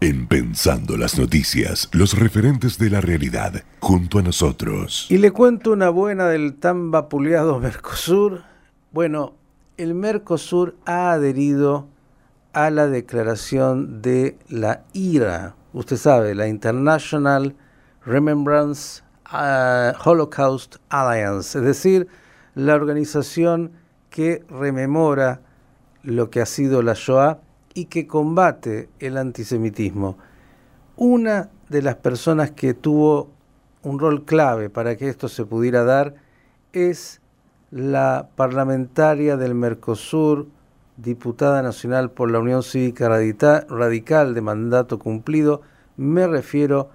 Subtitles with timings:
[0.00, 5.08] En Pensando las Noticias, los referentes de la realidad, junto a nosotros.
[5.10, 8.44] Y le cuento una buena del tan vapuleado Mercosur.
[8.92, 9.34] Bueno,
[9.76, 11.88] el Mercosur ha adherido
[12.52, 15.56] a la declaración de la IRA.
[15.72, 17.56] Usted sabe, la International
[18.06, 19.02] Remembrance
[19.32, 22.06] uh, Holocaust Alliance, es decir,
[22.54, 23.72] la organización
[24.10, 25.40] que rememora
[26.04, 27.40] lo que ha sido la Shoah
[27.78, 30.18] y que combate el antisemitismo.
[30.96, 33.30] Una de las personas que tuvo
[33.84, 36.16] un rol clave para que esto se pudiera dar
[36.72, 37.20] es
[37.70, 40.48] la parlamentaria del Mercosur,
[40.96, 45.60] diputada nacional por la Unión Cívica Radical de mandato cumplido,
[45.96, 46.90] me refiero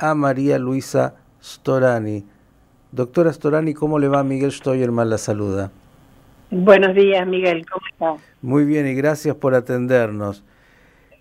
[0.00, 2.26] a María Luisa Storani.
[2.90, 4.24] Doctora Storani, ¿cómo le va?
[4.24, 5.70] Miguel Stoyerman la saluda.
[6.50, 8.24] Buenos días, Miguel, ¿cómo está?
[8.42, 10.44] Muy bien y gracias por atendernos.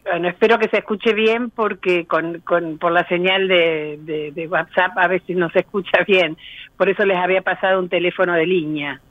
[0.04, 4.98] Bueno, espero que se escuche bien porque con, con por la señal de, de, WhatsApp
[4.98, 6.38] a veces no se escucha bien.
[6.78, 9.02] Por eso les había pasado un teléfono de línea.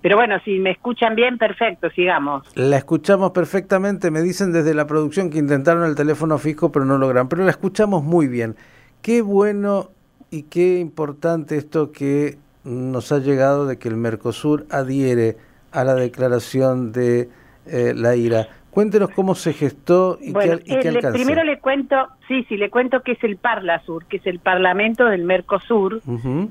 [0.00, 2.46] Pero bueno, si me escuchan bien, perfecto, sigamos.
[2.54, 4.10] La escuchamos perfectamente.
[4.10, 7.28] Me dicen desde la producción que intentaron el teléfono fijo, pero no logran.
[7.28, 8.56] Pero la escuchamos muy bien.
[9.02, 9.90] Qué bueno
[10.30, 15.36] y qué importante esto que nos ha llegado de que el Mercosur adhiere
[15.72, 17.28] a la declaración de
[17.66, 18.48] eh, la IRA.
[18.70, 23.02] Cuéntenos cómo se gestó y qué, y eh, Primero le cuento, sí, sí, le cuento
[23.02, 26.00] que es el Parlasur, que es el Parlamento del Mercosur,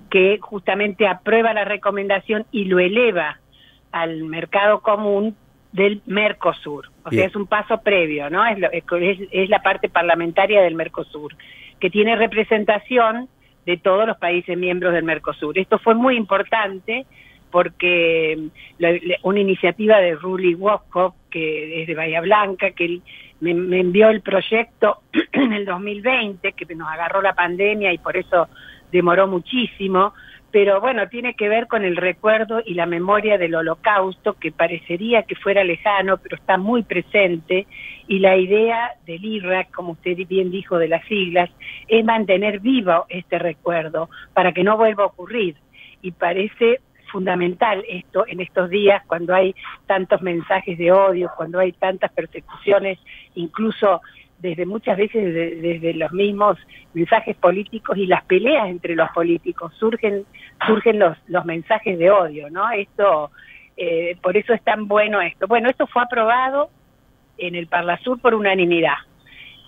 [0.10, 3.40] que justamente aprueba la recomendación y lo eleva
[3.92, 5.36] al mercado común
[5.72, 6.92] del Mercosur.
[7.06, 8.46] O sea, es un paso previo, ¿no?
[8.46, 8.58] Es,
[9.32, 11.36] es, la parte parlamentaria del Mercosur,
[11.80, 13.30] que tiene representación
[13.66, 15.58] de todos los países miembros del Mercosur.
[15.58, 17.06] Esto fue muy importante
[17.52, 18.50] porque
[19.24, 23.02] una iniciativa de Ruli Woskop, que es de Bahía Blanca, que
[23.40, 28.48] me, envió el proyecto en el 2020, que nos agarró la pandemia y por eso
[28.92, 30.14] demoró muchísimo,
[30.52, 35.24] pero bueno, tiene que ver con el recuerdo y la memoria del holocausto, que parecería
[35.24, 37.68] que fuera lejano, pero está muy presente,
[38.08, 41.52] y la idea del IRA, como usted bien dijo de las siglas,
[41.88, 45.56] es mantener vivo este recuerdo para que no vuelva a ocurrir.
[46.02, 49.56] Y parece fundamental esto en estos días cuando hay
[49.86, 53.00] tantos mensajes de odio, cuando hay tantas persecuciones,
[53.36, 54.02] incluso
[54.40, 56.58] desde muchas veces desde los mismos
[56.94, 60.24] mensajes políticos y las peleas entre los políticos surgen
[60.66, 62.72] surgen los los mensajes de odio, ¿no?
[62.72, 63.32] Esto
[63.76, 65.48] eh, por eso es tan bueno esto.
[65.48, 66.70] Bueno, esto fue aprobado
[67.38, 68.98] en el Parlasur por unanimidad.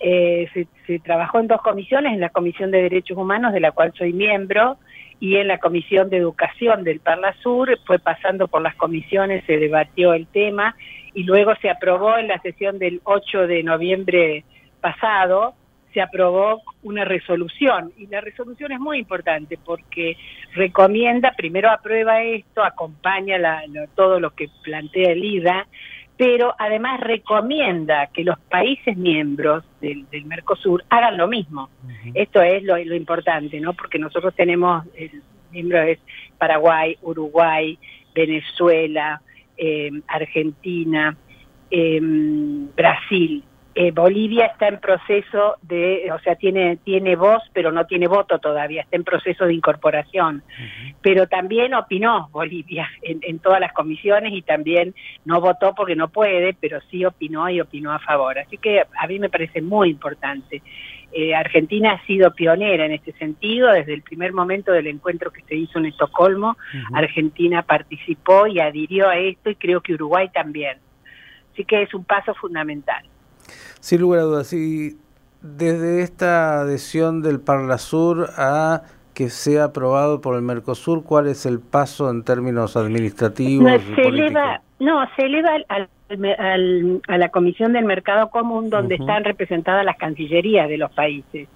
[0.00, 0.48] Eh,
[0.86, 4.12] se trabajó en dos comisiones, en la Comisión de Derechos Humanos, de la cual soy
[4.12, 4.76] miembro,
[5.22, 9.56] y en la Comisión de Educación del Parla Sur, fue pasando por las comisiones, se
[9.56, 10.74] debatió el tema
[11.14, 14.44] y luego se aprobó en la sesión del 8 de noviembre
[14.80, 15.54] pasado,
[15.94, 17.92] se aprobó una resolución.
[17.96, 20.16] Y la resolución es muy importante porque
[20.54, 23.38] recomienda, primero aprueba esto, acompaña
[23.94, 25.68] todo lo que plantea el IDA,
[26.24, 31.68] pero además recomienda que los países miembros del, Mercosur hagan lo mismo.
[32.14, 33.72] Esto es lo, importante, ¿no?
[33.72, 35.98] Porque nosotros tenemos, el miembro es
[36.38, 37.76] Paraguay, Uruguay,
[38.14, 39.20] Venezuela,
[39.56, 41.16] eh, Argentina,
[41.72, 43.42] eh, Brasil,
[43.74, 48.38] eh, Bolivia está en proceso de, o sea, tiene, tiene voz, pero no tiene voto
[48.38, 50.42] todavía, está en proceso de incorporación.
[51.00, 54.94] Pero también opinó Bolivia en, todas las comisiones y también
[55.24, 58.38] no votó porque no puede, pero sí opinó y opinó a favor.
[58.38, 60.62] Así que a mí me parece muy importante.
[61.14, 65.42] Eh, Argentina ha sido pionera en este sentido, desde el primer momento del encuentro que
[65.42, 66.56] se hizo en Estocolmo,
[66.94, 70.78] Argentina participó y adhirió a esto y creo que Uruguay también.
[71.52, 73.04] Así que es un paso fundamental.
[73.82, 74.96] Sin lugar a dudas, y
[75.40, 78.82] desde esta adhesión del Parlasur a
[79.12, 83.64] que sea aprobado por el Mercosur, ¿cuál es el paso en términos administrativos?
[83.64, 85.88] No, se eleva, no, se eleva al,
[87.08, 91.48] a la Comisión del Mercado Común donde están representadas las cancillerías de los países.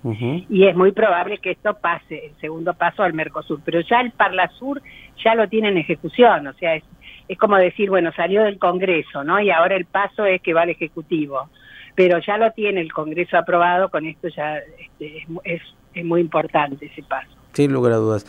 [0.51, 3.61] Y es muy probable que esto pase, el segundo paso al Mercosur.
[3.65, 4.83] Pero ya el Parlasur
[5.25, 6.83] ya lo tiene en ejecución, o sea, es,
[7.29, 9.41] es como decir, bueno, salió del Congreso, ¿no?
[9.41, 11.49] Y ahora el paso es que va al Ejecutivo
[11.97, 15.63] pero ya lo tiene el Congreso aprobado, con esto ya este, es,
[15.95, 17.31] es, muy importante ese paso.
[17.55, 18.27] Sin lugar a dudas.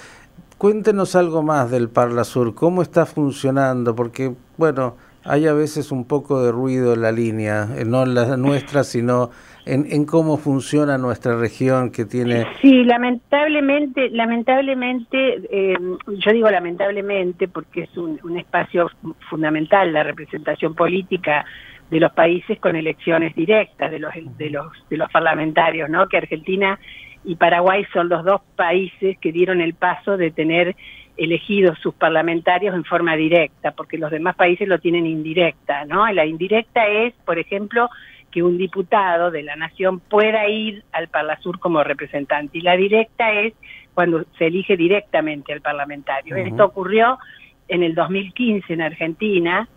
[0.57, 6.05] Cuéntenos algo más del Parla Sur, cómo está funcionando, porque, bueno, hay a veces un
[6.05, 9.31] poco de ruido en la línea, eh, no en la nuestra, sino
[9.65, 12.45] en, en, cómo funciona nuestra región que tiene...
[12.61, 15.77] Sí, lamentablemente, lamentablemente, eh,
[16.07, 18.89] yo digo lamentablemente porque es un, un espacio
[19.29, 21.45] fundamental la representación política
[21.89, 26.07] de los países con elecciones directas de los de los de los parlamentarios, ¿no?
[26.07, 26.79] Que Argentina
[27.23, 30.75] y Paraguay son los dos países que dieron el paso de tener
[31.17, 36.07] elegidos sus parlamentarios en forma directa, porque los demás países lo tienen indirecta, ¿no?
[36.11, 37.89] La indirecta es, por ejemplo,
[38.31, 43.31] que un diputado de la nación pueda ir al Parlasur como representante y la directa
[43.31, 43.53] es
[43.93, 46.35] cuando se elige directamente al parlamentario.
[46.35, 47.17] Esto ocurrió
[47.67, 49.67] en el 2015 en Argentina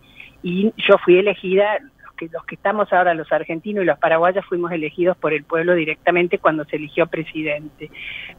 [0.43, 1.79] y yo fui elegida
[2.29, 6.37] los que estamos ahora, los argentinos y los paraguayos, fuimos elegidos por el pueblo directamente
[6.37, 7.89] cuando se eligió presidente.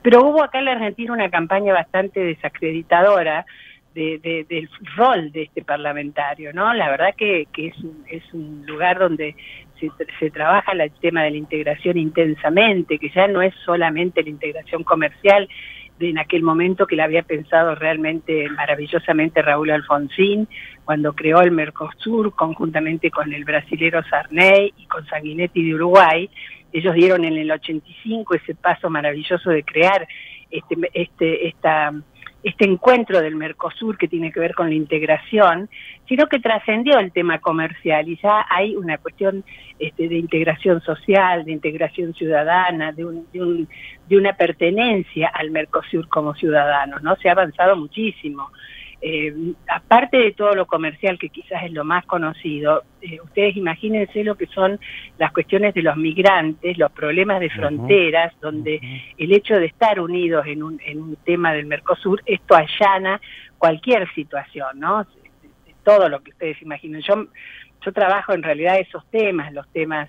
[0.02, 3.46] Pero hubo acá en la Argentina una campaña bastante desacreditadora
[3.94, 6.72] de, del rol de este parlamentario, ¿no?
[6.72, 9.36] La verdad que, es, un, es un lugar donde
[9.78, 14.30] se, se, trabaja el tema de la integración intensamente, que ya no es solamente la
[14.30, 15.48] integración comercial,
[16.00, 20.48] en aquel momento que la había pensado realmente maravillosamente Raúl Alfonsín
[20.84, 26.28] cuando creó el Mercosur conjuntamente con el brasilero Sarney y con Sanguinetti de Uruguay.
[26.72, 30.08] Ellos dieron en el 85 ese paso maravilloso de crear
[30.50, 31.92] este, este, esta
[32.42, 35.68] este encuentro del Mercosur que tiene que ver con la integración,
[36.08, 39.44] sino que trascendió el tema comercial y ya hay una cuestión
[39.78, 43.68] este, de integración social, de integración ciudadana, de, un, de, un,
[44.08, 47.16] de una pertenencia al Mercosur como ciudadanos, ¿no?
[47.16, 48.50] Se ha avanzado muchísimo.
[49.04, 49.34] Eh,
[49.66, 54.36] aparte de todo lo comercial, que quizás es lo más conocido, eh, ustedes imagínense lo
[54.36, 54.78] que son
[55.18, 58.80] las cuestiones de los migrantes, los problemas de fronteras, donde
[59.18, 63.20] el hecho de estar unidos en un, en un tema del Mercosur, esto allana
[63.58, 65.04] cualquier situación, ¿no?
[65.82, 67.00] Todo lo que ustedes imaginen.
[67.00, 67.26] Yo,
[67.84, 70.08] yo trabajo en realidad esos temas, los temas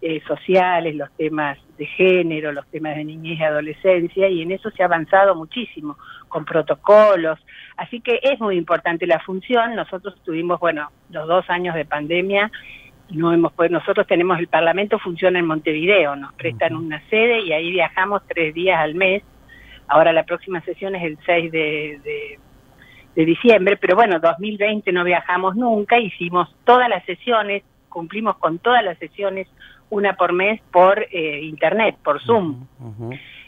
[0.00, 4.70] eh, sociales, los temas de género, los temas de niñez y adolescencia, y en eso
[4.70, 5.98] se ha avanzado muchísimo,
[6.28, 7.40] con protocolos.
[7.76, 9.74] Así que es muy importante la función.
[9.74, 12.50] Nosotros tuvimos, bueno, los dos años de pandemia,
[13.10, 17.52] no hemos pues nosotros tenemos el Parlamento funciona en Montevideo, nos prestan una sede y
[17.52, 19.22] ahí viajamos tres días al mes.
[19.88, 22.38] Ahora la próxima sesión es el 6 de, de,
[23.16, 28.82] de diciembre, pero bueno, 2020 no viajamos nunca, hicimos todas las sesiones, cumplimos con todas
[28.82, 29.48] las sesiones
[29.92, 32.66] una por mes por eh, internet, por Zoom.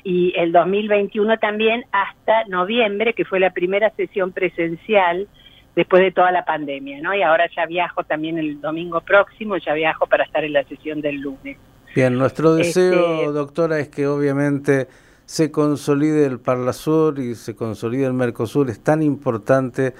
[0.04, 5.26] Y el 2021 también hasta noviembre, que fue la primera sesión presencial
[5.74, 7.14] después de toda la pandemia, ¿no?
[7.14, 11.00] Y ahora ya viajo también el domingo próximo, ya viajo para estar en la sesión
[11.00, 11.56] del lunes.
[11.96, 14.86] Bien, nuestro deseo, este, doctora, es que obviamente
[15.24, 18.68] se consolide el Parlasur y se consolide el Mercosur.
[18.68, 19.94] Es tan importante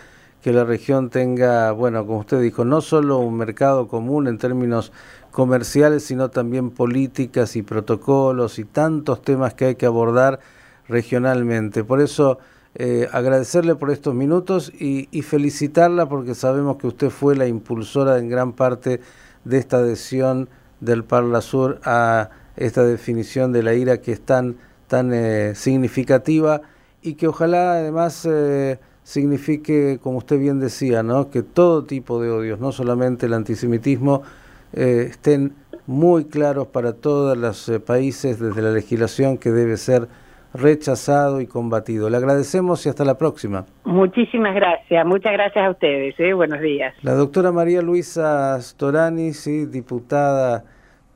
[0.44, 4.93] que la región tenga, bueno, como usted dijo, no solo un mercado común en términos
[5.31, 10.41] comerciales, sino también políticas y protocolos y tantos temas que hay que abordar
[10.87, 11.82] regionalmente.
[11.82, 12.41] Por eso,
[12.75, 18.29] eh, agradecerle por estos minutos y, felicitarla porque sabemos que usted fue la impulsora en
[18.29, 19.00] gran parte
[19.44, 20.50] de esta adhesión
[20.81, 24.56] del Parla Sur a esta definición de la ira que es tan,
[24.88, 26.61] tan eh, significativa
[27.00, 31.30] y que ojalá además eh, signifique, como usted bien decía, ¿no?
[31.30, 34.22] que todo tipo de odios, no solamente el antisemitismo,
[34.72, 35.52] eh, estén
[35.86, 40.08] muy claros para todos los eh, países desde la legislación que debe ser
[40.54, 42.08] rechazado y combatido.
[42.08, 43.66] Le agradecemos y hasta la próxima.
[43.84, 46.14] Muchísimas gracias, muchas gracias a ustedes.
[46.18, 46.32] ¿eh?
[46.32, 46.94] Buenos días.
[47.02, 50.64] La doctora María Luisa Storani, sí, diputada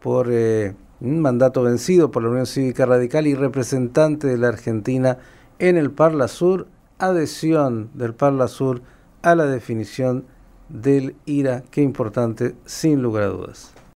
[0.00, 5.19] por un mandato vencido por la Unión Cívica Radical y representante de la Argentina
[5.58, 6.67] en el Parla Sur,
[6.98, 8.82] adhesión del Parla Sur
[9.22, 10.24] a la definición
[10.69, 13.72] del IRA, qué importante, sin lugar a dudas.